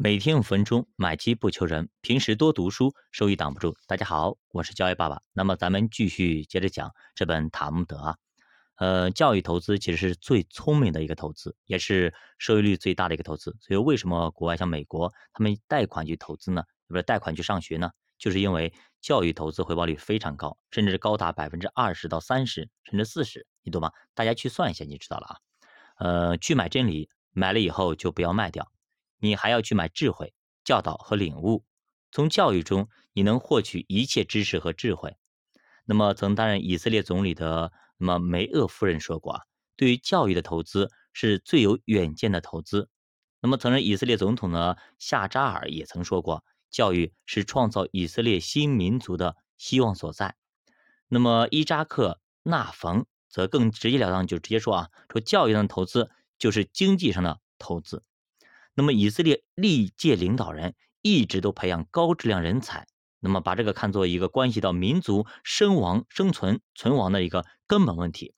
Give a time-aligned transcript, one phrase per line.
[0.00, 1.88] 每天五分钟，买基不求人。
[2.02, 3.76] 平时多读书，收益挡不住。
[3.88, 5.22] 大家好，我是教育爸爸。
[5.32, 8.16] 那么咱们继续接着讲这本《塔木德》啊。
[8.76, 13.56] 呃，教育投资其实是最聪明的一个投资，也是收益率最大的一个投资。
[13.58, 16.62] 所以为什么国外像美国，他们贷款去投资呢？
[16.86, 17.90] 不是贷款去上学呢？
[18.18, 23.90] 就是因为教育投资回报率非常高，甚至高达百分之二十到三十，甚至四十，你懂吗？
[24.14, 25.36] 大家去算一下，你就知道了啊。
[25.98, 28.70] 呃，去买真理，买了以后就不要卖掉。
[29.18, 30.32] 你还要去买智慧、
[30.64, 31.64] 教导和领悟。
[32.10, 35.16] 从教育中，你能获取一切知识和智慧。
[35.84, 39.42] 那么，曾担任以色列总理的那么梅厄夫人说过啊，
[39.76, 42.88] 对于教育的投资是最有远见的投资。
[43.40, 50.36] 那么，曾任以色列总统的夏扎尔也曾说过，教育是创造以色列新民族的希望所在。
[51.08, 58.02] 那么，伊扎克纳冯则更直截了当，就直接说啊，说教育上的投资就是经济上的投资。
[58.78, 62.86] 那么，以色列历届领导人一直都培养高质量人才，
[63.18, 68.34] 那么把这个看作一个关系到民族生亡、生存、存亡的一个根本问题。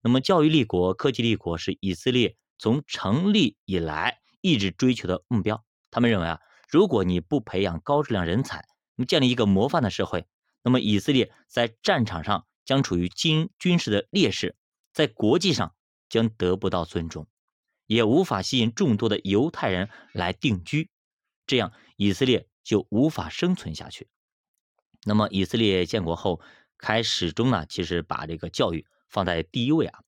[0.00, 5.64] 那么，教育立国、科技立国是以色列从成立以来一直追求的目标。
[5.92, 8.64] 他们认为啊，如果你不培养高质量人才，
[8.96, 10.26] 那么建立一个模范的社会，
[10.64, 14.56] 那么以色列在战场上将处于军军事的劣势，
[14.92, 15.76] 在国际上
[16.08, 17.28] 将得不到尊重。
[17.86, 20.90] 也无法吸引众多的犹太人来定居，
[21.46, 24.08] 这样以色列就无法生存下去。
[25.04, 26.40] 那么，以色列建国后，
[26.78, 30.00] 开始中呢，其实把这个教育放在第一位啊。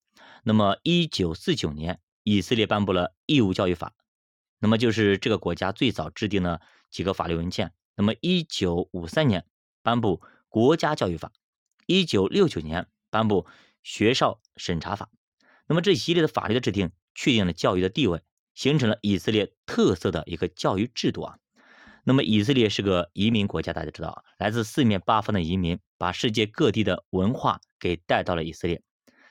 [0.43, 3.95] 那么，一九四九年，以色列颁布了义务教育法，
[4.59, 7.73] 那么就是这个国家最早制定的几个法律文件。
[7.95, 9.47] 那么，一九五三年
[9.83, 11.33] 颁布国家教育法，
[11.87, 13.47] 一九六九年颁布
[13.85, 15.11] 学校审查法。
[15.67, 16.91] 那么这一系列的法律的制定。
[17.19, 18.23] 确定了教育的地位，
[18.55, 21.37] 形成了以色列特色的一个教育制度啊。
[22.05, 28.81] 那么，以色列是个移民国家，大家知道，来自四面八方的移民把世界各地的文化给带到了以色列。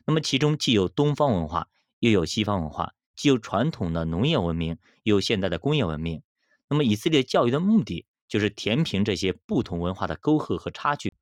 [0.06, 1.70] 那么，其中既有东方文化，
[2.00, 6.22] 又有西方文化，既有传统的农业文明，又有现代的工业文明。
[6.68, 11.14] 那么，以色列教育的目的就是填平这些不同文化的沟壑和差距。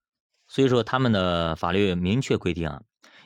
[0.47, 2.81] 所以说，他们的法律明确规定啊，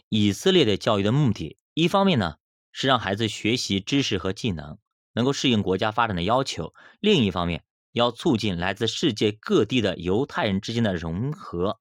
[0.10, 2.36] 以色列的教育的目的，一方面呢。
[2.72, 4.78] 是让孩子学习知识和技能，
[5.14, 6.74] 能够适应国家发展的要求。
[7.00, 11.80] 另一方面，要促进来自世界各地的犹太人之间的融合，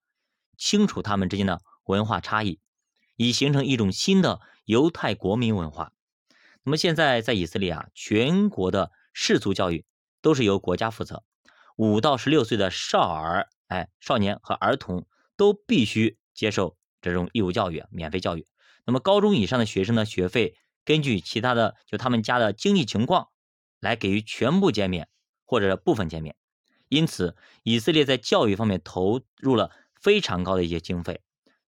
[0.57, 2.59] 清楚他们之间的文化差异，
[3.17, 5.93] 以形成一种新的犹太国民文化。
[6.65, 9.85] 那么现在在以色列啊，全国的世俗教育
[10.23, 11.23] 都是由国家负责，
[11.77, 15.07] 五到十六岁的少儿、哎少年和儿童
[15.37, 18.47] 都必须接受这种义务教育、免费教育。
[18.87, 20.57] 那么高中以上的学生的学费。
[20.89, 23.29] 根据其他的就他们家的经济情况
[23.79, 25.07] 来给予全部减免
[25.45, 26.35] 或者部分减免，
[26.89, 31.21] 因此以色列在教育方面投入了非常高的一些经费。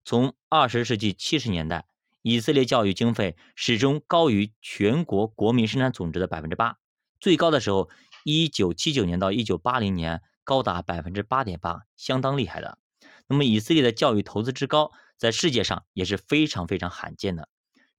[0.03, 1.85] 从二十世纪七十年代，
[2.23, 6.79] 以色列教育经费始终高于全国国民生产总值的百分之八，
[7.19, 7.91] 最高的时候，
[8.23, 12.79] 一九七九年到一九八零年高达百分之八点八，相当厉害的。
[13.27, 17.47] 那么以色列的教育投资之高，在世界上也是非常非常罕见的。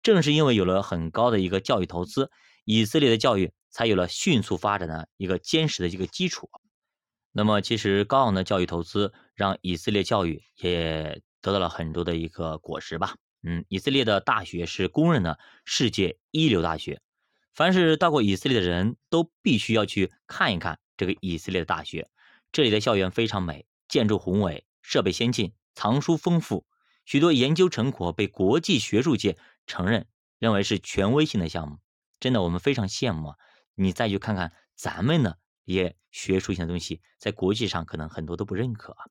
[0.03, 2.31] 正是因为有了很高的一个教育投资，
[2.65, 6.51] 以色列的教育才有了迅速发展的一个坚实的一个基础。
[7.33, 13.17] 那么，其实高昂的教育投资让以色列教育也得到了很多的一个果实吧。
[13.43, 17.01] 嗯，以色列的大学是公认的世界一流大学，
[17.55, 22.09] 凡是到过以色列的人都必须要去看一看这个以色列的大学。
[22.53, 26.67] 这里的校园非常美，建筑宏伟，设备先进，藏书丰富，
[27.05, 29.39] 许多研究成果被国际学术界。
[29.65, 30.09] 承认
[30.41, 31.79] 认为是权威性的项目，
[32.19, 33.37] 真的我们非常羡慕啊！
[33.77, 39.07] 你再去看看咱们的也学术性的东西，在国际上可能很多都不认可啊。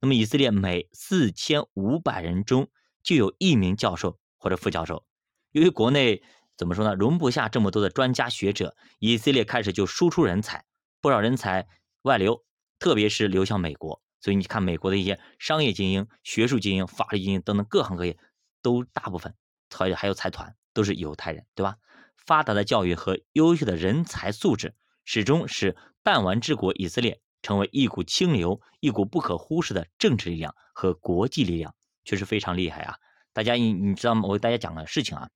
[0.00, 2.70] 那么以色列每四千五百人中
[3.02, 5.04] 就有一名教授或者副教授。
[5.52, 6.22] 由于国内
[6.56, 10.64] 怎么说呢，容不下这么多的专家学者，以色列开始就输出人才，
[11.02, 11.68] 不少人才
[12.02, 12.42] 外流，
[12.78, 14.02] 特别是流向美国。
[14.20, 18.18] 所以你看，美国的一些商业精英、学术精英、法律精英等等各行各业，
[18.62, 19.34] 都大部分。
[19.72, 21.76] 还还有财团都是犹太人，对吧？
[22.16, 24.74] 发达的教育和优秀的人才素质，
[25.04, 31.74] 始终使弹丸之国以色列成为一股清流，一股不可忽视的政治力量和国际力量，
[32.04, 32.96] 确实非常厉害啊！
[33.32, 34.22] 大家你你知道吗？
[34.28, 35.30] 我给大家讲个事情啊，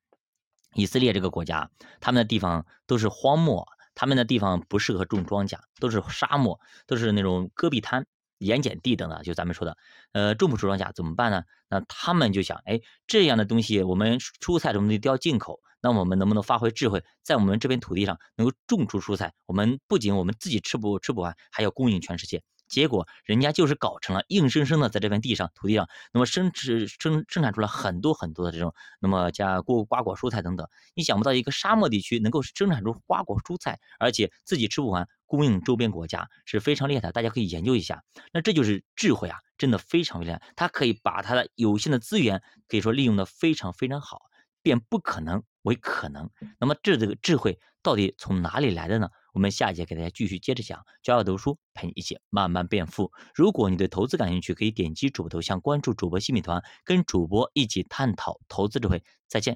[0.75, 1.71] 以色列这个国家，
[2.01, 8.05] 他们的地方都是荒漠，他们的地方不适合种庄稼，都是沙漠，都是那种戈壁滩。
[8.45, 9.77] 盐碱地等等，就咱们说的，
[10.13, 11.43] 呃，种不出庄稼怎么办呢？
[11.69, 19.33] 那他们就想，哎，这样的东西，我们蔬菜什么的都要进口，那我们能不能发挥智慧，在我们这片土地上能够种出蔬菜？
[19.47, 22.43] 我们不仅我们自己吃不吃不完，还要供应全世界。
[22.75, 30.69] 结果人家就是搞成了硬生生的在这片地上土地上，那么生殖生生产出了很多很多的这种，那么加瓜瓜果蔬菜等等。
[30.97, 37.13] 你想不到一个沙漠地区能够生产出瓜果蔬菜，而且自己吃不完，供应周边国家是非常厉害的。
[37.13, 40.43] 大家可以研究一下，那这就是智慧啊，真的非常厉害。
[40.57, 44.23] 它可以把它的有限的资源可以说利用的非常非常好，
[44.63, 46.29] 变不可能为可能。
[46.59, 49.11] 那么这这个智慧到底从哪里来的呢？
[49.35, 53.11] 我们下节给大家继续接着讲，教要读书陪你一起慢慢变富。
[53.35, 59.03] 如果你对投资感兴趣，可以点击主播头像关注主播新米团，跟主播一起探讨投资智慧。
[59.27, 59.53] 再见。